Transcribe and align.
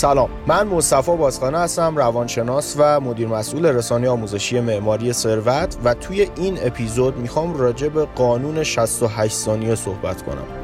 سلام. 0.00 0.30
من 0.46 0.66
مصطفی 0.66 1.16
بازخانه 1.16 1.58
هستم 1.58 1.96
روانشناس 1.96 2.74
و 2.78 3.00
مدیر 3.00 3.28
مسئول 3.28 3.66
رسانه 3.66 4.08
آموزشی 4.08 4.60
معماری 4.60 5.12
ثروت 5.12 5.76
و 5.84 5.94
توی 5.94 6.28
این 6.36 6.58
اپیزود 6.62 7.16
می‌خوام 7.16 7.56
راجع 7.56 7.88
به 7.88 8.04
قانون 8.04 8.62
68 8.62 9.34
ثانیه 9.34 9.74
صحبت 9.74 10.22
کنم. 10.22 10.59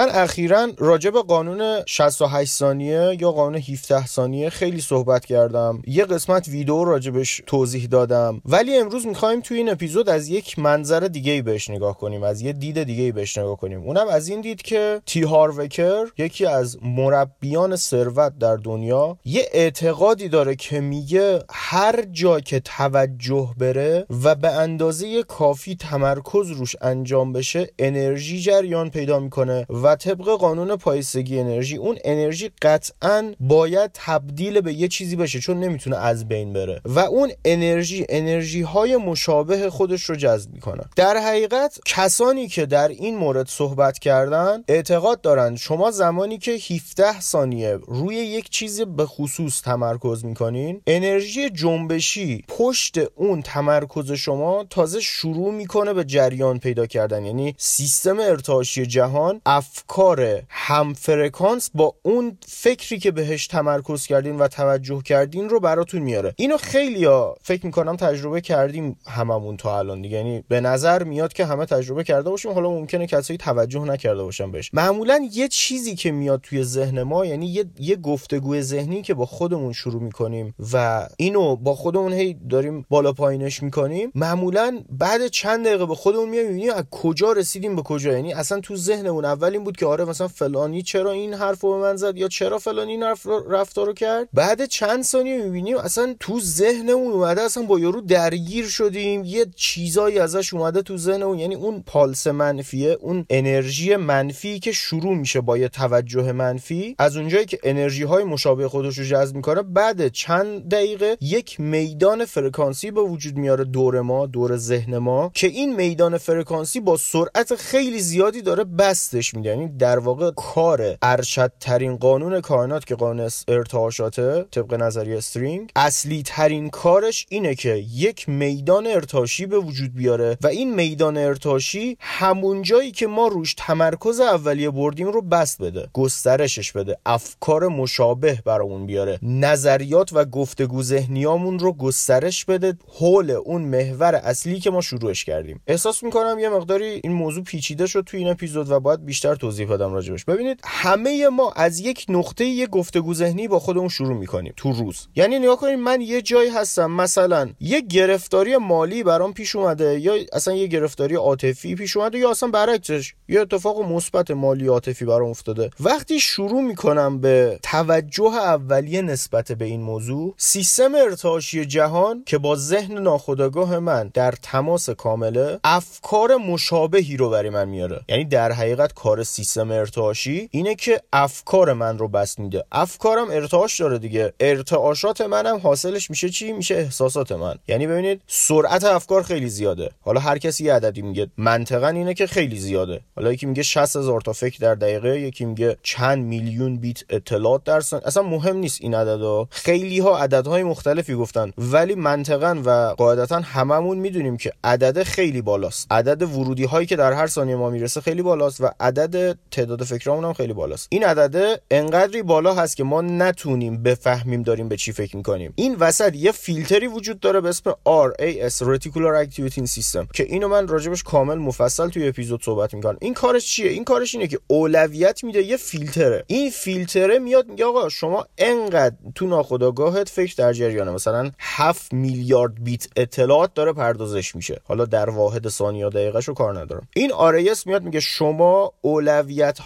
من 0.00 0.10
اخیرا 0.10 0.68
راجع 0.78 1.10
به 1.10 1.22
قانون 1.22 1.82
68 1.86 2.52
ثانیه 2.52 3.16
یا 3.20 3.32
قانون 3.32 3.54
17 3.54 4.06
ثانیه 4.06 4.50
خیلی 4.50 4.80
صحبت 4.80 5.24
کردم. 5.24 5.82
یه 5.86 6.04
قسمت 6.04 6.48
ویدیو 6.48 6.84
راجبش 6.84 7.42
توضیح 7.46 7.86
دادم. 7.86 8.42
ولی 8.44 8.76
امروز 8.76 9.06
می‌خوایم 9.06 9.40
توی 9.40 9.56
این 9.56 9.70
اپیزود 9.70 10.08
از 10.08 10.28
یک 10.28 10.58
منظر 10.58 11.00
دیگه 11.00 11.32
ای 11.32 11.42
بهش 11.42 11.70
نگاه 11.70 11.98
کنیم 11.98 12.22
از 12.22 12.40
یه 12.40 12.52
دید 12.52 12.82
دیگه 12.82 13.02
ای 13.02 13.12
بهش 13.12 13.38
نگاه 13.38 13.56
کنیم. 13.56 13.80
اونم 13.80 14.08
از 14.08 14.28
این 14.28 14.40
دید 14.40 14.62
که 14.62 15.00
تی 15.06 15.22
هاروکر 15.22 16.06
یکی 16.18 16.46
از 16.46 16.78
مربیان 16.82 17.76
ثروت 17.76 18.38
در 18.38 18.56
دنیا 18.56 19.18
یه 19.24 19.48
اعتقادی 19.52 20.28
داره 20.28 20.56
که 20.56 20.80
میگه 20.80 21.38
هر 21.50 22.02
جا 22.12 22.40
که 22.40 22.60
توجه 22.60 23.50
بره 23.58 24.06
و 24.24 24.34
به 24.34 24.48
اندازه 24.48 25.22
کافی 25.22 25.74
تمرکز 25.74 26.50
روش 26.50 26.76
انجام 26.80 27.32
بشه 27.32 27.68
انرژی 27.78 28.40
جریان 28.40 28.90
پیدا 28.90 29.20
می‌کنه 29.20 29.66
و 29.82 29.89
طبق 29.96 30.24
قانون 30.24 30.76
پایستگی 30.76 31.38
انرژی 31.40 31.76
اون 31.76 31.98
انرژی 32.04 32.50
قطعا 32.62 33.34
باید 33.40 33.90
تبدیل 33.94 34.60
به 34.60 34.74
یه 34.74 34.88
چیزی 34.88 35.16
بشه 35.16 35.40
چون 35.40 35.60
نمی‌تونه 35.60 35.96
از 35.96 36.28
بین 36.28 36.52
بره. 36.52 36.80
و 36.84 36.98
اون 36.98 37.30
انرژی 37.44 38.06
انرژی 38.08 38.62
های 38.62 38.96
مشابه 38.96 39.70
خودش 39.70 40.02
رو 40.02 40.16
جذب 40.16 40.52
می‌کنه. 40.52 40.82
در 40.96 41.16
حقیقت 41.16 41.78
کسانی 41.84 42.48
که 42.48 42.66
در 42.66 42.88
این 42.88 43.16
مورد 43.16 43.48
صحبت 43.48 43.98
کردن 43.98 44.64
اعتقاد 44.68 45.20
دارند 45.20 45.56
شما 45.56 45.90
زمانی 45.90 46.38
که 46.38 46.50
17 46.52 47.20
ثانیه 47.20 47.78
روی 47.86 48.14
یک 48.16 48.50
چیز 48.50 48.80
به 48.80 49.06
خصوص 49.06 49.62
تمرکز 49.62 50.24
می‌کنین 50.24 50.82
انرژی 50.86 51.50
جنبشی 51.50 52.44
پشت 52.48 52.98
اون 53.14 53.42
تمرکز 53.42 54.12
شما 54.12 54.64
تازه 54.70 55.00
شروع 55.00 55.54
می‌کنه 55.54 55.92
به 55.92 56.04
جریان 56.04 56.58
پیدا 56.58 56.86
کردن. 56.86 57.24
یعنی 57.24 57.54
سیستم 57.58 58.20
ارتعاشی 58.20 58.86
جهان 58.86 59.40
افکار 59.80 60.42
هم 60.48 60.94
فرکانس 60.94 61.70
با 61.74 61.94
اون 62.02 62.38
فکری 62.48 62.98
که 62.98 63.10
بهش 63.10 63.46
تمرکز 63.46 64.06
کردین 64.06 64.38
و 64.38 64.48
توجه 64.48 65.02
کردین 65.02 65.48
رو 65.48 65.60
براتون 65.60 66.02
میاره. 66.02 66.34
اینو 66.36 66.56
خیلی 66.56 67.04
ها 67.04 67.36
فکر 67.42 67.66
می‌کنم 67.66 67.96
تجربه 67.96 68.40
کردیم 68.40 68.96
هممون 69.06 69.56
تا 69.56 69.78
الان 69.78 70.02
دیگه. 70.02 70.16
یعنی 70.16 70.44
به 70.48 70.60
نظر 70.60 71.02
میاد 71.02 71.32
که 71.32 71.44
همه 71.44 71.66
تجربه 71.66 72.04
کرده 72.04 72.30
باشیم. 72.30 72.52
حالا 72.52 72.70
ممکنه 72.70 73.06
کسایی 73.06 73.38
توجه 73.38 73.80
نکرده 73.80 74.22
باشن 74.22 74.50
بهش. 74.50 74.70
معمولا 74.72 75.28
یه 75.32 75.48
چیزی 75.48 75.94
که 75.94 76.10
میاد 76.10 76.40
توی 76.42 76.64
ذهن 76.64 77.02
ما 77.02 77.26
یعنی 77.26 77.46
یه, 77.46 77.64
یه 77.78 77.96
گفتگوی 77.96 78.62
ذهنی 78.62 79.02
که 79.02 79.14
با 79.14 79.26
خودمون 79.26 79.72
شروع 79.72 80.02
می‌کنیم 80.02 80.54
و 80.72 81.06
اینو 81.16 81.56
با 81.56 81.74
خودمون 81.74 82.12
هی 82.12 82.36
داریم 82.50 82.86
بالا 82.88 83.12
پایینش 83.12 83.62
می‌کنیم 83.62 84.12
معمولا 84.14 84.80
بعد 84.90 85.26
چند 85.26 85.66
دقیقه 85.66 85.86
به 85.86 85.94
خودمون 85.94 86.28
میایم 86.28 86.74
از 86.74 86.84
کجا 86.90 87.32
رسیدیم 87.32 87.76
به 87.76 87.82
کجا. 87.82 88.12
یعنی 88.12 88.32
اصلا 88.32 88.60
تو 88.60 88.76
ذهنمون 88.76 89.24
اول 89.24 89.52
این 89.52 89.64
بود 89.64 89.69
که 89.76 89.86
آره 89.86 90.04
مثلا 90.04 90.28
فلانی 90.28 90.82
چرا 90.82 91.10
این 91.10 91.34
حرف 91.34 91.60
رو 91.60 91.72
به 91.72 91.78
من 91.78 91.96
زد 91.96 92.16
یا 92.16 92.28
چرا 92.28 92.58
فلانی 92.58 92.92
این 92.92 93.02
حرف 93.02 93.26
رفتار 93.48 93.86
رو 93.86 93.92
کرد. 93.92 94.28
بعد 94.32 94.66
چند 94.66 95.02
ثانیه 95.02 95.42
می‌بینیم 95.42 95.76
اصلا 95.76 96.14
تو 96.20 96.40
ذهنمون 96.40 97.12
اومده 97.12 97.42
اصلا 97.42 97.62
با 97.62 97.78
یارو 97.78 98.00
درگیر 98.00 98.66
شدیم. 98.66 99.24
یه 99.24 99.46
چیزایی 99.56 100.18
ازش 100.18 100.54
اومده 100.54 100.82
تو 100.82 100.96
ذهنمون. 100.96 101.38
یعنی 101.38 101.54
اون 101.54 101.82
پالس 101.86 102.26
منفیه 102.26 102.98
اون 103.00 103.26
انرژی 103.30 103.96
منفی 103.96 104.58
که 104.58 104.72
شروع 104.72 105.14
میشه 105.14 105.40
با 105.40 105.58
یه 105.58 105.68
توجه 105.68 106.32
منفی. 106.32 106.94
از 106.98 107.16
اونجایی 107.16 107.46
که 107.46 107.58
انرژی 107.62 108.02
های 108.02 108.24
مشابه 108.24 108.68
خودش 108.68 108.98
رو 108.98 109.04
جذب 109.04 109.36
می‌کنه 109.36 109.62
بعد 109.62 110.08
چند 110.08 110.68
دقیقه 110.68 111.16
یک 111.20 111.60
میدان 111.60 112.24
فرکانسی 112.24 112.90
به 112.90 113.00
وجود 113.00 113.36
میاره 113.36 113.64
دور 113.64 114.00
ما 114.00 114.26
دور 114.26 114.56
ذهن 114.56 114.98
ما 114.98 115.30
که 115.34 115.46
این 115.46 115.76
میدان 115.76 116.18
فرکانسی 116.18 116.80
با 116.80 116.96
سرعت 116.96 117.54
خیلی 117.54 118.00
زیادی 118.00 118.42
داره 118.42 118.64
بستش 118.64 119.34
میده 119.34 119.49
یعنی 119.50 119.68
در 119.68 119.98
واقع 119.98 120.30
کار 120.30 120.96
ارشدترین 121.02 121.96
قانون 121.96 122.40
کائنات 122.40 122.84
که 122.84 122.94
قانون 122.94 123.30
ارتعاشاته 123.48 124.44
طبق 124.50 124.74
نظریه 124.74 125.16
استرینگ 125.16 125.70
اصلی 125.76 126.22
ترین 126.22 126.70
کارش 126.70 127.26
اینه 127.28 127.54
که 127.54 127.84
یک 127.94 128.28
میدان 128.28 128.86
ارتعاشی 128.86 129.46
به 129.46 129.58
وجود 129.58 129.94
بیاره 129.94 130.38
و 130.42 130.46
این 130.46 130.74
میدان 130.74 131.16
ارتعاشی 131.16 131.96
همون 132.00 132.62
جایی 132.62 132.90
که 132.90 133.06
ما 133.06 133.26
روش 133.26 133.54
تمرکز 133.58 134.20
اولیه 134.20 134.70
بردیم 134.70 135.08
رو 135.08 135.22
بست 135.22 135.62
بده 135.62 135.88
گسترشش 135.92 136.72
بده 136.72 136.98
افکار 137.06 137.68
مشابه 137.68 138.38
برامون 138.44 138.86
بیاره 138.86 139.18
نظریات 139.22 140.12
و 140.12 140.24
گفتگو 140.24 140.82
ذهنیامون 140.82 141.58
رو 141.58 141.72
گسترش 141.72 142.44
بده 142.44 142.74
حول 142.98 143.30
اون 143.30 143.62
محور 143.62 144.14
اصلی 144.14 144.60
که 144.60 144.70
ما 144.70 144.80
شروعش 144.80 145.24
کردیم. 145.24 145.60
احساس 145.66 146.02
می‌کنم 146.02 146.38
یه 146.38 146.48
مقداری 146.48 147.00
این 147.04 147.12
موضوع 147.12 147.44
پیچیده 147.44 147.86
شد 147.86 148.04
تو 148.06 148.16
این 148.16 148.28
اپیزود 148.28 148.70
و 148.70 148.80
باید 148.80 149.04
بیشتر 149.04 149.34
توضیح 149.40 149.66
بدم 149.66 149.92
راجبش. 149.92 150.24
ببینید 150.24 150.60
همه 150.64 151.28
ما 151.28 151.52
از 151.56 151.80
یک 151.80 152.06
نقطه 152.08 152.44
یه 152.44 152.66
گفتگو 152.66 153.14
ذهنی 153.14 153.48
با 153.48 153.58
خودمون 153.58 153.88
شروع 153.88 154.18
می‌کنیم 154.18 154.52
تو 154.56 154.72
روز. 154.72 155.08
یعنی 155.16 155.38
نگاه 155.38 155.56
کنید 155.56 155.78
من 155.78 156.00
یه 156.00 156.22
جایی 156.22 156.50
هستم 156.50 156.90
مثلا 156.90 157.50
یه 157.60 157.80
گرفتاری 157.80 158.56
مالی 158.56 159.02
برام 159.02 159.32
پیش 159.32 159.56
اومده 159.56 160.00
یا 160.00 160.14
اصلا 160.32 160.54
یه 160.54 160.66
گرفتاری 160.66 161.14
عاطفی 161.14 161.74
پیش 161.74 161.96
اومده 161.96 162.18
یا 162.18 162.30
اصلا 162.30 162.48
برعکسش 162.48 163.14
یه 163.28 163.40
اتفاق 163.40 163.82
مثبت 163.82 164.30
مالی 164.30 164.66
عاطفی 164.66 165.04
برام 165.04 165.30
افتاده. 165.30 165.70
وقتی 165.80 166.20
شروع 166.20 166.62
می‌کنم 166.62 167.20
به 167.20 167.58
توجه 167.62 168.34
اولیه 168.34 169.02
نسبت 169.02 169.52
به 169.52 169.64
این 169.64 169.80
موضوع 169.80 170.34
سیستم 170.36 170.94
ارتعاشی 170.94 171.64
جهان 171.64 172.22
که 172.26 172.38
با 172.38 172.56
ذهن 172.56 172.98
ناخودآگاه 172.98 173.78
من 173.78 174.10
در 174.14 174.34
تماس 174.42 174.90
کامله 174.90 175.58
افکار 175.64 176.36
مشابهی 176.36 177.16
رو 177.16 177.30
برای 177.30 177.50
من 177.50 177.68
میاره. 177.68 178.00
یعنی 178.08 178.24
در 178.24 178.52
حقیقت 178.52 178.92
کار 178.92 179.22
سیستم 179.30 179.70
ارتعاشی 179.70 180.48
اینه 180.52 180.74
که 180.74 181.00
افکار 181.12 181.72
من 181.72 181.98
رو 181.98 182.08
بس 182.08 182.38
میده. 182.38 182.64
افکارم 182.72 183.30
ارتعاش 183.30 183.80
داره 183.80 183.98
دیگه. 183.98 184.32
ارتعاشات 184.40 185.20
منم 185.20 185.56
حاصلش 185.56 186.10
میشه 186.10 186.28
چی؟ 186.28 186.52
میشه 186.52 186.74
احساسات 186.74 187.32
من. 187.32 187.54
یعنی 187.68 187.86
ببینید 187.86 188.20
سرعت 188.26 188.84
افکار 188.84 189.22
خیلی 189.22 189.48
زیاده. 189.48 189.90
حالا 190.00 190.20
هر 190.20 190.38
کسی 190.38 190.64
یه 190.64 190.74
عددی 190.74 191.02
میگه. 191.02 191.26
منطقا 191.36 191.88
اینه 191.88 192.14
که 192.14 192.26
خیلی 192.26 192.58
زیاده. 192.58 193.00
حالا 193.16 193.32
یکی 193.32 193.46
میگه 193.46 193.62
60 193.62 193.96
هزار 193.96 194.20
تا 194.20 194.32
فکر 194.32 194.58
در 194.60 194.74
دقیقه 194.74 195.20
یکی 195.20 195.44
میگه 195.44 195.76
چند 195.82 196.24
میلیون 196.24 196.76
بیت 196.76 197.02
اطلاعات 197.10 197.64
در 197.64 197.80
سن 197.80 198.00
اصلا 198.04 198.22
مهم 198.22 198.56
نیست 198.56 198.78
این 198.80 198.94
عددا. 198.94 199.48
خیلی 199.50 199.98
ها 199.98 200.18
عددهای 200.18 200.62
مختلفی 200.62 201.14
گفتن. 201.14 201.52
ولی 201.58 201.94
منطقا 201.94 202.62
و 202.64 202.94
قاعدتا 202.98 203.40
هممون 203.40 203.98
می‌دونیم 203.98 204.36
که 204.36 204.52
عدد 204.64 205.02
خیلی 205.02 205.42
بالاست. 205.42 205.86
عدد 205.90 206.22
ورودی 206.22 206.64
هایی 206.64 206.86
که 206.86 206.96
در 206.96 207.12
هر 207.12 207.26
ثانیه 207.26 207.56
ما 207.56 207.70
می‌رسه 207.70 208.00
خیلی 208.00 208.22
بالاست 208.22 208.60
و 208.60 208.70
عدد 208.80 209.16
تعداد 209.50 209.82
فکرامون 209.82 210.24
هم 210.24 210.32
خیلی 210.32 210.52
بالاست. 210.52 210.86
این 210.90 211.04
عدده 211.04 211.60
انقدری 211.70 212.22
بالا 212.22 212.54
هست 212.54 212.76
که 212.76 212.84
ما 212.84 213.00
نتونیم 213.00 213.82
بفهمیم 213.82 214.42
داریم 214.42 214.68
به 214.68 214.76
چی 214.76 214.92
فکر 214.92 215.16
می‌کنیم. 215.16 215.52
این 215.56 215.74
وسط 215.74 216.16
یه 216.16 216.32
فیلتری 216.32 216.86
وجود 216.86 217.20
داره 217.20 217.40
به 217.40 217.48
اسم 217.48 217.70
RAS 217.70 218.62
Reticular 218.62 219.26
Activating 219.26 219.66
System 219.66 220.12
که 220.14 220.22
اینو 220.22 220.48
من 220.48 220.68
راجبش 220.68 221.02
کامل 221.02 221.34
مفصل 221.34 221.88
توی 221.88 222.08
اپیزود 222.08 222.44
صحبت 222.44 222.74
می‌کنم. 222.74 222.98
این 223.00 223.14
کارش 223.14 223.46
چیه؟ 223.46 223.70
این 223.70 223.84
کارش 223.84 224.14
اینه 224.14 224.26
که 224.26 224.38
اولویت 224.46 225.24
میده 225.24 225.42
یه 225.42 225.56
فیلتره. 225.56 226.24
این 226.26 226.50
فیلتره 226.50 227.18
میاد 227.18 227.48
میگه 227.48 227.64
آقا 227.64 227.88
شما 227.88 228.26
انقدر 228.38 228.94
تو 229.14 229.26
ناخودآگاهت 229.26 230.08
فکر 230.08 230.34
در 230.38 230.52
جریانه. 230.52 230.90
مثلا 230.90 231.30
7 231.38 231.92
میلیارد 231.92 232.64
بیت 232.64 232.88
اطلاعات 232.96 233.54
داره 233.54 233.72
پردازش 233.72 234.34
میشه. 234.36 234.60
حالا 234.64 234.84
در 234.84 235.10
واحد 235.10 235.48
ثانیه 235.48 235.88
دقیقه 235.88 236.18
رو 236.18 236.34
کار 236.34 236.60
ندارم. 236.60 236.88
این 236.94 237.10
RAS 237.10 237.66
میاد 237.66 237.82
میگه 237.82 238.00
شما 238.00 238.72
اولویت 238.80 239.09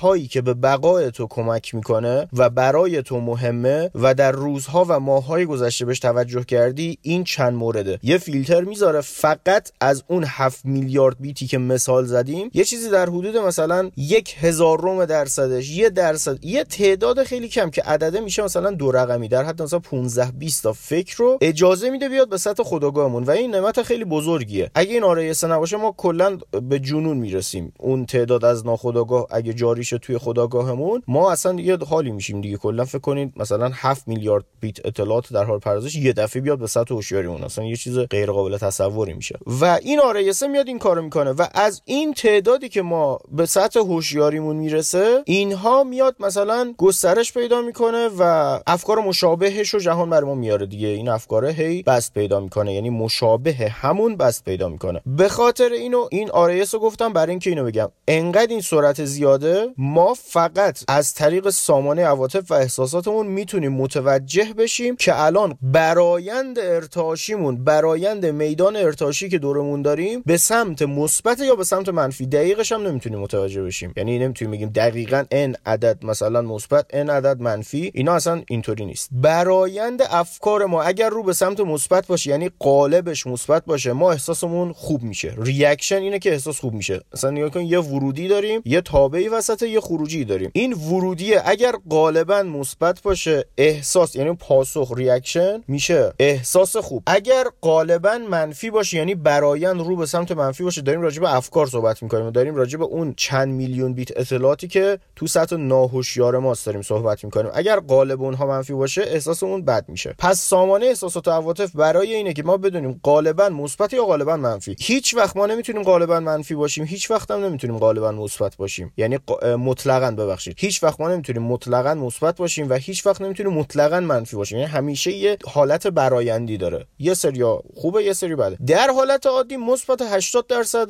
هایی 0.00 0.26
که 0.26 0.43
به 0.43 0.55
بقای 0.55 1.11
تو 1.11 1.26
کمک 1.31 1.75
می‌کنه 1.75 2.29
و 2.32 2.50
برای 2.50 3.02
تو 3.02 3.20
مهمه 3.20 3.91
و 3.94 4.14
در 4.14 4.32
روزها 4.32 4.87
و 4.88 5.00
ماههای 5.00 5.46
گذشته 5.46 5.85
بهش 5.85 5.99
توجه 5.99 6.44
کردی 6.44 6.99
این 7.02 7.25
چند 7.25 7.55
مورده. 7.55 7.99
یه 8.02 8.19
فیلتر 8.19 8.61
می‌ذاره 8.61 9.00
فقط 9.00 9.73
از 9.81 10.02
اون 10.08 10.25
7 10.26 10.64
میلیارد 10.64 11.17
بیتی 11.20 11.46
که 11.46 11.58
مثال 11.58 12.05
زدیم. 12.05 12.50
یه 12.55 12.64
چیزی 12.64 12.91
در 12.91 13.06
حدود 13.06 13.37
مثلا 13.37 13.91
یک 13.96 14.37
هزارم 14.41 15.05
درصدش 15.05 15.70
یه 15.70 15.91
درصد 15.91 16.44
یه 16.44 16.64
تعداد 16.64 17.23
خیلی 17.23 17.49
کم 17.49 17.70
که 17.70 17.82
عدده 17.82 18.20
میشه 18.20 18.43
مثلا 18.43 18.70
دو 18.70 18.93
رقمی 18.93 19.29
در 19.29 19.44
حد 19.44 19.62
مثلا 19.62 19.79
15 19.79 20.32
20 20.38 20.62
تا 20.62 20.73
فکر 20.73 21.17
رو 21.17 21.38
اجازه 21.41 21.91
میده 21.91 22.08
بیاد 22.08 22.29
به 22.29 22.38
سطح 22.38 22.62
خودآگاهمون 22.62 23.25
و 23.25 23.31
این 23.31 23.50
نعمت 23.50 23.82
خیلی 23.82 24.05
بزرگیه. 24.05 24.70
اگه 24.75 24.93
این 24.93 25.05
آرایسه 25.05 25.46
نباشه 25.46 25.76
ما 25.76 25.94
کلا 25.96 26.38
به 26.62 26.79
جنون 26.79 27.17
می‌رسیم. 27.17 27.73
اون 27.79 28.06
تعداد 28.06 28.44
از 28.44 28.67
ناخودآگاه 28.67 29.26
اگه 29.35 29.53
جاری 29.53 29.85
شه 29.85 29.99
توی 29.99 30.19
خداگاهمون 30.19 31.03
ما 31.09 31.33
اصلا 31.33 31.53
دیگه 31.53 31.77
حالی 31.77 32.13
میشیم 32.13 32.41
دیگه. 32.41 32.57
کلا 32.57 32.85
فکر 32.85 32.99
کنید 32.99 33.33
مثلا 33.37 33.71
7 33.75 34.09
میلیارد 34.09 34.45
بیت 34.61 34.87
اطلاعات 34.87 35.33
در 35.33 35.45
حال 35.45 35.59
پردازش 35.59 35.97
یه 35.97 36.13
دفعه 36.13 36.43
بیاد 36.43 36.59
به 36.59 36.67
سطح 36.67 36.95
هوشیاریمون. 36.95 37.45
اصلا 37.45 37.65
یه 37.65 37.77
چیز 37.77 37.99
غیر 37.99 38.31
قابل 38.31 38.59
تصوری 38.59 39.13
میشه. 39.13 39.39
و 39.61 39.79
این 39.83 40.01
آریسه 40.01 40.47
میاد 40.47 40.69
این 40.69 40.79
کارو 40.79 41.03
می‌کنه. 41.03 41.31
و 41.31 41.47
از 41.55 41.83
این 41.85 42.15
تعدادی 42.15 42.69
که 42.69 42.83
ما 42.83 43.19
به 43.33 43.47
سطح 43.47 43.81
هوشیاریمون 43.81 44.57
می‌رسه 44.57 45.23
اینها 45.27 45.85
میاد 45.85 46.17
مثلا 46.21 46.75
گسترش 46.79 47.33
پیدا 47.33 47.63
می‌کنه 47.63 48.09
و 48.19 48.23
افکار 48.67 48.99
مشابهش 48.99 49.75
رو 49.75 49.81
جهان 49.81 50.11
بر 50.11 50.21
ما 50.21 50.35
میاره 50.35 50.67
دیگه. 50.67 50.89
این 50.89 51.09
افکار 51.09 51.47
هی 51.47 51.83
بست 51.83 52.15
پیدا 52.15 52.41
می‌کنه. 52.41 52.75
یعنی 52.75 52.91
مشابه 52.91 53.53
همون 53.53 54.17
بست 54.17 54.45
پیدا 54.45 54.69
می‌کنه. 54.69 55.01
به 55.07 55.29
خاطر 55.29 55.69
اینو 55.73 56.09
این 56.11 56.31
آریس 56.31 56.75
گفتم 56.75 57.13
برای 57.13 57.31
اینکه 57.31 57.51
اینو 57.51 57.65
بگم. 57.65 57.91
انقدر 58.09 58.51
این 58.51 58.61
سرعت 58.61 59.05
زیاده 59.25 59.69
ما 59.79 60.15
فقط 60.15 60.79
از 60.88 61.15
طریق 61.15 61.50
سامانه 61.50 62.05
عواطف 62.05 62.50
و 62.50 62.55
احساساتمون 62.55 63.26
می‌تونیم 63.26 63.73
متوجه 63.73 64.55
بشیم 64.59 64.97
که 64.97 65.23
الان 65.23 65.59
برایند 65.62 66.59
ارتعاشیمون 66.59 67.65
برایند 67.65 68.26
میدان 68.26 68.76
ارتعاشی 68.76 69.29
که 69.29 69.38
دورمون 69.38 69.82
داریم 69.82 70.23
به 70.26 70.37
سمت 70.37 70.82
مثبت 70.82 71.41
یا 71.41 71.56
به 71.56 71.65
سمت 71.65 71.88
منفی؟ 71.88 72.26
دقیقش 72.26 72.73
هم 72.73 72.87
نمی‌تونیم 72.87 73.19
متوجه 73.19 73.62
بشیم. 73.62 73.93
یعنی 73.97 74.19
نمی‌تونیم 74.19 74.53
بگیم 74.53 74.69
دقیقا 74.69 75.25
n 75.31 75.56
عدد 75.67 76.05
مثلا 76.05 76.43
مثبت 76.43 76.87
n 76.93 77.11
عدد 77.11 77.41
منفی. 77.41 77.91
اینا 77.94 78.15
اصلا 78.15 78.43
اینطوری 78.49 78.85
نیست. 78.85 79.09
برایند 79.12 80.03
افکار 80.11 80.67
ما 80.67 80.82
اگر 80.82 81.09
رو 81.09 81.23
به 81.23 81.32
سمت 81.32 81.61
مثبت 81.61 82.06
باشه 82.06 82.31
یعنی 82.31 82.50
غالبش 82.59 83.27
مثبت 83.27 83.65
باشه 83.65 83.93
ما 83.93 84.12
احساسمون 84.12 84.73
خوب 84.73 85.03
میشه. 85.03 85.35
reaction 85.39 85.97
اینه 85.97 86.19
که 86.19 86.32
احساس 86.32 86.61
خوب 86.61 86.75
میشه. 86.75 87.00
مثلا 87.15 87.31
نگاه 87.31 87.50
کن 87.50 87.61
یه 87.61 87.79
ورودی 87.79 88.29
داریم 88.29 88.62
یه 88.65 88.81
تابعی 89.15 89.29
وسط 89.29 89.63
یه 89.63 89.81
خروجی 89.81 90.25
داریم. 90.25 90.51
این 90.53 90.73
ورودی 90.73 91.35
اگر 91.35 91.73
غالبا 91.91 92.43
مثبت 92.43 93.03
باشه 93.03 93.47
احساس 93.59 94.17
یعنی 94.17 94.33
پاسخ 94.33 94.93
reaction 94.97 95.62
میشه 95.69 96.13
احساس 96.19 96.77
خوب. 96.77 97.03
اگر 97.07 97.45
غالبا 97.63 98.19
منفی 98.31 98.71
باشه 98.71 98.97
یعنی 98.97 99.15
برایند 99.15 99.81
رو 99.81 99.97
به 99.97 100.07
سمت 100.07 100.33
منفی 100.33 100.65
باشه 100.65 100.81
داریم 100.81 101.01
راجع 101.01 101.21
به 101.21 101.35
افکار 101.35 101.67
صحبت 101.67 102.03
می‌کنیم. 102.03 102.31
داریم 102.31 102.55
راجع 102.55 102.79
به 102.79 102.85
اون 102.85 103.15
چند 103.17 103.49
میلیون 103.49 103.95
بیت 103.95 104.19
اطلاعاتی 104.19 104.69
که 104.69 104.99
تو 105.17 105.27
سطح 105.27 105.57
ناهوشیار 105.57 106.39
ماست 106.39 106.67
داریم 106.67 106.83
صحبت 106.83 107.25
می‌کنیم. 107.25 107.51
اگر 107.55 107.81
غالب 107.81 108.23
اونها 108.23 108.47
منفی 108.47 108.73
باشه 108.73 109.03
احساس 109.03 109.43
اون 109.43 109.65
بد 109.65 109.85
میشه. 109.89 110.15
پس 110.19 110.41
سامانه 110.41 110.87
احساسات 110.87 111.29
و 111.29 111.31
عواطف 111.31 111.77
برای 111.77 112.15
اینه 112.15 112.33
که 112.33 112.43
ما 112.43 112.57
بدونیم 112.57 113.01
غالبا 113.05 113.49
مثبت 113.49 113.93
یا 113.93 114.05
غالبا 114.05 114.37
منفی. 114.37 114.77
هیچ 114.81 115.15
وقت 115.15 115.37
ما 115.37 115.47
نمی‌تونیم 115.47 115.83
غالبا 115.83 116.21
منفی 116.21 116.55
باشیم 116.55 116.85
هیچ 116.85 117.11
وقت 117.11 117.31
هم 117.31 117.45
نمی‌تونیم 117.45 117.79
غالبا 117.79 118.13
مثبت 118.13 118.57
باشیم. 118.57 118.93
یعنی 118.96 119.19
مطلقاً 119.58 120.11
ببخشید. 120.11 120.55
هیچ 120.58 120.82
وقت 120.82 121.00
ما 121.00 121.08
نمی‌تونیم 121.08 121.43
مطلقاً 121.43 121.94
مثبت 121.94 122.37
باشیم 122.37 122.70
و 122.70 122.75
هیچ 122.75 123.06
وقت 123.06 123.20
نمی‌تونیم 123.20 123.52
مطلقاً 123.52 124.00
منفی 124.00 124.37
باشیم. 124.37 124.58
یعنی 124.58 124.70
همیشه 124.70 125.12
یه 125.12 125.38
حالت 125.46 125.87
برایندی 125.87 126.56
داره. 126.56 126.87
یه 126.99 127.14
سری 127.14 127.44
خوبه 127.75 128.05
یه 128.05 128.12
سری 128.12 128.35
بده. 128.35 128.58
در 128.67 128.91
حالت 128.91 129.26
عادی 129.26 129.56
مثبت 129.56 130.02
80 130.02 130.46
درصد 130.46 130.88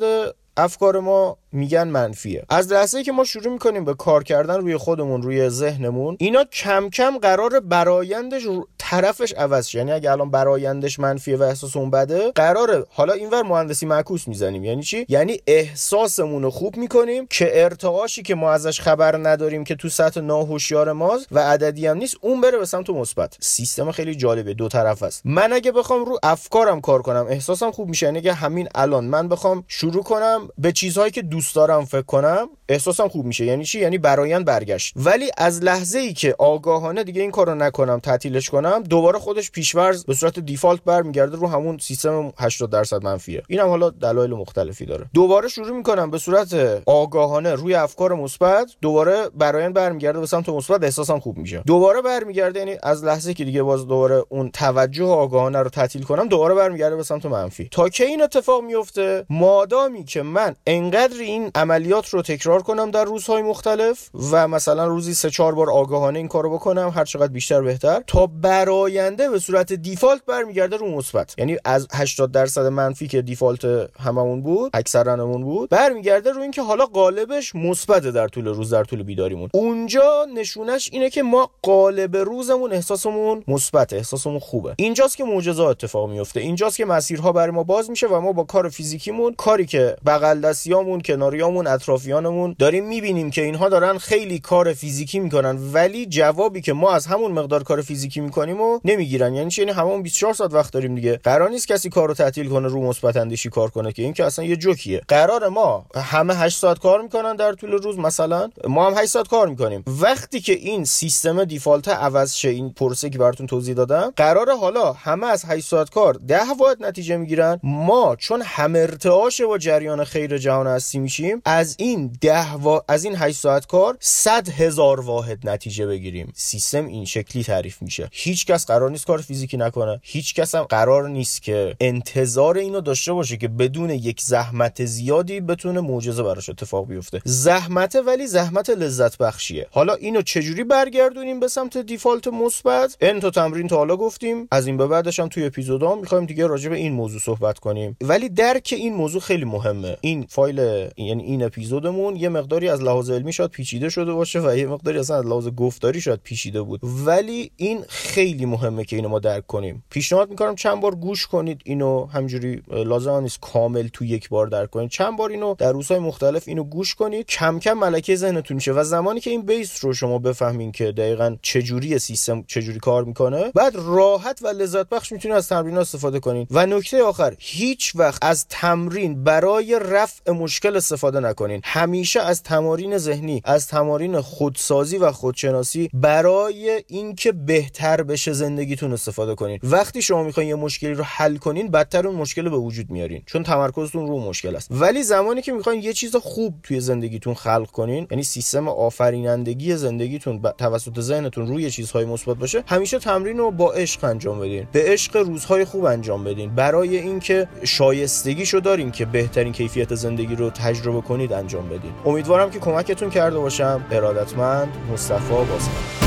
افکار 0.57 0.99
ما 0.99 1.37
میگن 1.55 1.87
منفیه. 1.87 2.45
از 2.49 2.73
لحظه 2.73 3.03
که 3.03 3.11
ما 3.11 3.23
شروع 3.23 3.53
می‌کنیم 3.53 3.85
به 3.85 3.93
کار 3.93 4.23
کردن 4.23 4.55
روی 4.61 4.77
خودمون 4.77 5.21
روی 5.21 5.49
ذهنمون 5.49 6.17
اینا 6.19 6.43
کم 6.43 6.89
کم 6.89 7.17
قرار 7.17 7.59
برایندش 7.59 8.43
طرفش 8.77 9.33
عوض 9.33 9.75
یعنی 9.75 9.91
اگه 9.91 10.11
الان 10.11 10.31
برایندش 10.31 10.99
منفیه 10.99 11.37
و 11.37 11.43
احساس 11.43 11.75
اون 11.75 11.89
بده 11.89 12.31
قراره. 12.35 12.85
حالا 12.89 13.13
اینور 13.13 13.43
مهندسی 13.43 13.85
معکوس 13.85 14.27
می‌زنیم. 14.27 14.63
یعنی 14.63 14.83
چی؟ 14.83 15.05
یعنی 15.09 15.39
احساسمون 15.47 16.43
رو 16.43 16.49
خوب 16.49 16.77
می‌کنیم 16.77 17.27
که 17.29 17.63
ارتعاشی 17.63 18.21
که 18.21 18.35
ما 18.35 18.51
ازش 18.51 18.81
خبر 18.81 19.17
نداریم 19.17 19.63
که 19.63 19.75
تو 19.75 19.89
سطح 19.89 20.21
ناهوشیار 20.21 20.91
ماست 20.91 21.27
و 21.31 21.39
عددی 21.39 21.87
هم 21.87 21.97
نیست 21.97 22.15
اون 22.21 22.41
بره 22.41 22.57
به 22.57 22.65
سمت 22.65 22.89
مثبت. 22.89 23.37
سیستم 23.39 23.91
خیلی 23.91 24.15
جالبه. 24.15 24.53
دو 24.53 24.67
طرف 24.67 25.03
است. 25.03 25.21
من 25.25 25.53
اگه 25.53 25.71
بخوام 25.71 26.05
رو 26.05 26.19
افکارم 26.23 26.81
کار 26.81 27.01
کنم 27.01 27.25
احساسم 27.29 27.71
خوب 27.71 27.89
میشه. 27.89 28.05
یعنی 28.05 28.29
همین 28.29 28.67
الان 28.75 29.05
من 29.05 29.27
بخوام 29.27 29.63
شروع 29.67 30.03
کنم 30.03 30.49
به 30.57 30.71
چیزهایی 30.71 31.11
که 31.11 31.21
دارم 31.51 31.85
فکر 31.85 32.01
کنم 32.01 32.47
احساسم 32.69 33.07
خوب 33.07 33.25
میشه. 33.25 33.45
یعنی 33.45 33.65
چی؟ 33.65 33.79
یعنی 33.79 33.97
برایند 33.97 34.45
برگشت. 34.45 34.93
ولی 34.95 35.31
از 35.37 35.63
لحظه 35.63 35.99
ای 35.99 36.13
که 36.13 36.35
آگاهانه 36.39 37.03
دیگه 37.03 37.21
این 37.21 37.31
کارو 37.31 37.55
نکنم 37.55 37.99
تعطیلش 37.99 38.49
کنم 38.49 38.83
دوباره 38.83 39.19
خودش 39.19 39.51
پیشورز 39.51 40.05
به 40.05 40.13
صورت 40.13 40.39
دیفالت 40.39 40.83
برمیگرده 40.85 41.37
رو 41.37 41.47
همون 41.47 41.77
سیستم 41.77 42.33
80 42.39 42.69
درصد 42.69 43.03
منفیه. 43.03 43.43
اینم 43.47 43.67
حالا 43.67 43.89
دلایل 43.89 44.31
مختلفی 44.31 44.85
داره. 44.85 45.05
دوباره 45.13 45.47
شروع 45.47 45.77
می‌کنم 45.77 46.11
به 46.11 46.17
صورت 46.17 46.53
آگاهانه 46.85 47.55
روی 47.55 47.75
افکار 47.75 48.15
مثبت 48.15 48.71
دوباره 48.81 49.29
برایند 49.29 49.73
برمیگرده 49.73 50.19
به 50.19 50.25
سمت 50.25 50.49
مثبت 50.49 50.83
احساسم 50.83 51.19
خوب 51.19 51.37
میشه. 51.37 51.63
دوباره 51.67 52.01
برمیگرده 52.01 52.59
یعنی 52.59 52.75
از 52.83 53.03
لحظه 53.03 53.33
که 53.33 53.45
دیگه 53.45 53.63
باز 53.63 53.87
دوباره 53.87 54.23
اون 54.29 54.51
توجه 54.51 55.05
آگاهانه 55.05 55.59
رو 55.59 55.69
تعطیل 55.69 56.03
کنم 56.03 56.27
دوباره 56.27 56.55
برمیگرده 56.55 56.95
به 56.95 57.03
سمت 57.03 57.25
منفی. 57.25 57.67
تا 57.71 57.89
که 57.89 58.05
این 58.05 58.21
اتفاق 58.21 58.63
میفته 58.63 59.25
مادامی 59.29 60.03
که 60.03 60.21
من 60.21 60.55
انقدر 60.67 61.19
عملیات 61.55 62.09
رو 62.09 62.21
تکرار 62.21 62.61
کنم 62.61 62.91
در 62.91 63.03
روزهای 63.03 63.41
مختلف 63.41 64.09
و 64.31 64.47
مثلا 64.47 64.87
روزی 64.87 65.13
سه 65.13 65.29
چهار 65.29 65.55
بار 65.55 65.71
آگاهانه 65.71 66.19
این 66.19 66.27
کارو 66.27 66.53
بکنم 66.53 66.93
هر 66.95 67.05
چقدر 67.05 67.31
بیشتر 67.31 67.61
بهتر 67.61 68.03
تا 68.07 68.27
براینده 68.27 69.29
به 69.29 69.39
صورت 69.39 69.73
دیفالت 69.73 70.25
برمیگرده 70.25 70.77
رو 70.77 70.97
مثبت. 70.97 71.35
یعنی 71.37 71.57
از 71.65 71.87
80 71.93 72.31
درصد 72.31 72.65
منفی 72.65 73.07
که 73.07 73.21
دیفالت 73.21 73.65
هممون 73.99 74.41
بود 74.41 74.71
اکثرانمون 74.73 75.43
بود 75.43 75.69
برمیگرده 75.69 76.31
رو 76.31 76.41
اینکه 76.41 76.61
حالا 76.61 76.85
قالبش 76.85 77.55
مثبت 77.55 78.03
در 78.03 78.27
طول 78.27 78.47
روز 78.47 78.73
در 78.73 78.83
طول 78.83 79.03
بیداریمون. 79.03 79.49
اونجا 79.53 80.27
نشونش 80.35 80.89
اینه 80.93 81.09
که 81.09 81.23
ما 81.23 81.51
قالب 81.61 82.17
روزمون 82.17 82.73
احساسمون 82.73 83.43
مثبت 83.47 83.93
احساسمون 83.93 84.39
خوبه. 84.39 84.73
اینجاست 84.77 85.17
که 85.17 85.23
معجزات 85.23 85.69
اتفاق 85.69 86.09
میفته. 86.09 86.39
اینجاست 86.39 86.77
که 86.77 86.85
مسیرها 86.85 87.31
برای 87.31 87.51
ما 87.51 87.63
باز 87.63 87.89
میشه 87.89 88.07
و 88.07 88.19
ما 88.19 88.31
با 88.31 88.43
کار 88.43 88.69
فیزیکیمون 88.69 89.33
کاری 89.33 89.65
که 89.65 89.95
بغل 90.05 90.39
دستیامون 90.39 91.01
کناریامون 91.15 91.67
اطرافیانمون 91.67 92.55
داریم 92.59 92.87
می‌بینیم 92.87 93.31
که 93.31 93.41
اینها 93.41 93.69
دارن 93.69 93.97
خیلی 93.97 94.39
کار 94.39 94.73
فیزیکی 94.73 95.19
می‌کنن 95.19 95.57
ولی 95.73 96.05
جوابی 96.05 96.61
که 96.61 96.73
ما 96.73 96.91
از 96.91 97.05
همون 97.05 97.31
مقدار 97.31 97.63
کار 97.63 97.81
فیزیکی 97.81 98.19
می‌کنیم 98.19 98.61
و 98.61 98.79
نمی‌گیرن. 98.85 99.33
یعنی 99.33 99.49
چی؟ 99.49 99.61
یعنی 99.61 99.73
همون 99.73 100.03
24 100.03 100.33
ساعت 100.33 100.53
وقت 100.53 100.73
داریم 100.73 100.95
دیگه. 100.95 101.19
قرار 101.23 101.49
نیست 101.49 101.67
کسی 101.67 101.89
کارو 101.89 102.13
تعطیل 102.13 102.49
کنه 102.49 102.67
رو 102.67 102.81
مثبت 102.81 103.17
اندیشی 103.17 103.49
کار 103.49 103.69
کنه 103.69 103.91
که. 103.91 104.01
این 104.01 104.13
که 104.13 104.25
اصلا 104.25 104.45
یه 104.45 104.55
جوکیه. 104.55 105.01
قرار 105.07 105.47
ما 105.47 105.85
همه 105.95 106.35
8 106.35 106.57
ساعت 106.59 106.79
کار 106.79 107.01
می‌کنن 107.01 107.35
در 107.35 107.53
طول 107.53 107.71
روز 107.71 107.99
مثلا. 107.99 108.49
ما 108.67 108.87
هم 108.87 108.93
8 108.97 109.05
ساعت 109.05 109.27
کار 109.27 109.47
می‌کنیم. 109.47 109.83
وقتی 110.01 110.39
که 110.39 110.53
این 110.53 110.83
سیستم 110.85 111.43
دیفالت 111.43 111.87
عوض 111.87 112.33
شه 112.33 112.49
این 112.49 112.73
پروسه 112.73 113.09
که 113.09 113.17
براتون 113.17 113.47
توضیح 113.47 113.75
دادم 113.75 114.13
قرار 114.15 114.55
حالا 114.57 114.93
همه 114.93 115.27
از 115.27 115.45
8 115.45 115.67
ساعت 115.67 115.89
کار 115.89 116.19
10 116.27 116.39
واحد 116.59 116.83
نتیجه 116.83 117.17
می‌گیرن. 117.17 117.59
ما 117.63 118.15
چون 118.15 118.41
هم 118.41 118.75
ارتعاش 118.75 119.41
با 119.41 119.57
جریان 119.57 120.03
خیر 120.03 120.37
جهان 120.37 120.67
هستی 120.67 120.99
میشیم. 121.05 121.41
از 121.45 121.75
این 121.79 122.17
10 122.21 122.53
و... 122.53 122.79
از 122.87 123.05
این 123.05 123.15
8 123.15 123.37
ساعت 123.37 123.65
کار 123.67 123.97
100 123.99 124.49
هزار 124.49 124.99
واحد 124.99 125.49
نتیجه 125.49 125.85
بگیریم. 125.85 126.33
سیستم 126.35 126.85
این 126.87 127.05
شکلی 127.05 127.43
تعریف 127.43 127.81
میشه. 127.81 128.09
هیچ 128.11 128.45
کس 128.45 128.65
قرار 128.65 128.91
نیست 128.91 129.05
کار 129.05 129.21
فیزیکی 129.21 129.57
نکنه. 129.57 129.99
هیچ 130.03 130.35
کس 130.35 130.55
هم 130.55 130.63
قرار 130.63 131.09
نیست 131.09 131.41
که 131.41 131.75
انتظار 131.79 132.57
اینو 132.57 132.81
داشته 132.81 133.13
باشه 133.13 133.37
که 133.37 133.47
بدون 133.47 133.89
یک 133.89 134.21
زحمت 134.21 134.85
زیادی 134.85 135.39
بتونه 135.39 135.81
معجزه 135.81 136.23
براش 136.23 136.49
اتفاق 136.49 136.87
بیفته. 136.87 137.21
زحمت 137.25 137.95
ولی 137.95 138.27
زحمت 138.27 138.69
لذت 138.69 139.17
بخشیه. 139.17 139.67
حالا 139.71 139.93
اینو 139.93 140.21
چجوری 140.21 140.63
برگردونیم 140.63 141.39
به 141.39 141.47
سمت 141.47 141.77
دیفالت 141.77 142.27
مثبت؟ 142.27 142.97
ان 143.01 143.19
تا 143.19 143.29
تمرین 143.29 143.67
تا 143.67 143.75
حالا 143.77 143.95
گفتیم. 143.97 144.47
از 144.51 144.67
این 144.67 144.77
به 144.77 144.87
بعدش 144.87 145.19
هم 145.19 145.27
توی 145.27 145.45
اپیزودا 145.45 145.95
می‌خوایم 145.95 146.25
دیگه 146.25 146.47
راجع 146.47 146.69
به 146.69 146.75
این 146.75 146.93
موضوع 146.93 147.19
صحبت 147.19 147.59
کنیم. 147.59 147.97
ولی 148.01 148.29
درک 148.29 148.73
این 148.77 148.93
موضوع 148.93 149.21
خیلی 149.21 149.45
مهمه. 149.45 149.97
این 150.01 150.25
فایل 150.29 150.89
یعنی 150.97 151.23
این 151.23 151.43
اپیزودمون 151.43 152.15
یه 152.15 152.29
مقداری 152.29 152.69
از 152.69 152.81
لحاظ 152.81 153.09
علمی 153.09 153.33
شاید 153.33 153.51
پیچیده 153.51 153.89
شده 153.89 154.13
باشه 154.13 154.39
و 154.39 154.57
یه 154.57 154.67
مقداری 154.67 154.99
اصلا 154.99 155.17
از 155.17 155.25
لحاظ 155.25 155.47
گفتاری 155.47 156.01
شاید 156.01 156.19
پیچیده 156.23 156.61
بود. 156.61 156.79
ولی 156.83 157.51
این 157.55 157.83
خیلی 157.87 158.45
مهمه 158.45 158.85
که 158.85 158.95
اینو 158.95 159.09
ما 159.09 159.19
درک 159.19 159.47
کنیم. 159.47 159.83
پیشنهاد 159.89 160.29
می‌کنم 160.29 160.55
چند 160.55 160.81
بار 160.81 160.95
گوش 160.95 161.27
کنید 161.27 161.61
اینو. 161.63 162.05
همجوری 162.05 162.61
لازم 162.71 163.11
نیست 163.11 163.39
کامل 163.41 163.87
تو 163.87 164.05
یک 164.05 164.29
بار 164.29 164.47
درک 164.47 164.69
کنید. 164.69 164.89
چند 164.89 165.17
بار 165.17 165.29
اینو 165.29 165.55
در 165.57 165.71
روزهای 165.71 165.99
مختلف 165.99 166.43
اینو 166.47 166.63
گوش 166.63 166.95
کنید. 166.95 167.25
کم 167.25 167.59
کم 167.59 167.73
ملکه 167.73 168.15
ذهنتون 168.15 168.55
میشه 168.55 168.71
و 168.71 168.83
زمانی 168.83 169.19
که 169.19 169.29
این 169.29 169.41
بیس 169.41 169.85
رو 169.85 169.93
شما 169.93 170.19
بفهمین 170.19 170.71
که 170.71 170.91
دقیقا 170.91 171.35
چجوری 171.41 171.99
سیستم 171.99 172.43
چجوری 172.47 172.79
کار 172.79 173.03
می‌کنه 173.03 173.51
بعد 173.55 173.75
راحت 173.75 174.39
و 174.43 174.47
لذت 174.47 174.89
بخش 174.89 175.11
می‌تونید 175.11 175.37
از 175.37 175.49
تمرین 175.49 175.77
استفاده 175.77 176.19
کنید. 176.19 176.47
و 176.51 176.65
نکته 176.65 177.03
آخر 177.03 177.35
هیچ 177.39 177.91
وقت 177.95 178.25
از 178.25 178.47
تمرین 178.47 179.23
برای 179.23 179.79
رفع 179.81 180.31
مشکل 180.31 180.79
استفاده 180.85 181.19
نکنین. 181.19 181.61
همیشه 181.63 182.19
از 182.19 182.43
تمارین 182.43 182.97
ذهنی 182.97 183.41
از 183.45 183.67
تمارین 183.67 184.21
خودسازی 184.21 184.97
و 184.97 185.11
خودشناسی 185.11 185.89
برای 185.93 186.83
اینکه 186.87 187.31
بهتر 187.31 188.03
بشه 188.03 188.33
زندگیتون 188.33 188.93
استفاده 188.93 189.35
کنین. 189.35 189.59
وقتی 189.63 190.01
شما 190.01 190.23
می‌خواین 190.23 190.49
یه 190.49 190.55
مشکلی 190.55 190.93
رو 190.93 191.03
حل 191.03 191.37
کنین 191.37 191.71
بدتر 191.71 192.07
اون 192.07 192.15
مشکل 192.15 192.49
به 192.49 192.57
وجود 192.57 192.89
میارین. 192.89 193.23
چون 193.25 193.43
تمرکزتون 193.43 194.07
رو 194.07 194.19
مشکل 194.19 194.55
است. 194.55 194.67
ولی 194.71 195.03
زمانی 195.03 195.41
که 195.41 195.51
می‌خواین 195.51 195.83
یه 195.83 195.93
چیز 195.93 196.15
خوب 196.15 196.55
توی 196.63 196.79
زندگیتون 196.79 197.33
خلق 197.33 197.71
کنین 197.71 198.07
یعنی 198.11 198.23
سیستم 198.23 198.67
آفرینندگی 198.67 199.75
زندگیتون 199.75 200.41
توسط 200.57 200.99
ذهنتون 200.99 201.47
روی 201.47 201.71
چیزهای 201.71 202.05
مثبت 202.05 202.37
باشه 202.37 202.63
همیشه 202.67 202.99
تمرین 202.99 203.37
رو 203.37 203.51
با 203.51 203.73
عشق 203.73 204.03
انجام 204.03 204.39
بدین. 204.39 204.67
به 204.71 204.83
عشق 204.85 205.17
روزهای 205.17 205.65
خوب 205.65 205.85
انجام 205.85 206.23
بدین. 206.23 206.55
برای 206.55 206.97
اینکه 206.97 207.47
شایستگیشو 207.63 208.59
دارین 208.59 208.91
که 208.91 209.05
بهترین 209.05 209.53
کیفیت 209.53 209.95
زندگی 209.95 210.35
رو 210.35 210.49
تجربه 210.75 211.01
کنید 211.01 211.33
انجام 211.33 211.69
بدین. 211.69 211.91
امیدوارم 212.05 212.49
که 212.49 212.59
کمکتون 212.59 213.09
کرده 213.09 213.37
باشم. 213.37 213.85
ارادتمند 213.91 214.77
مصطفی 214.93 215.33
باسم. 215.33 216.04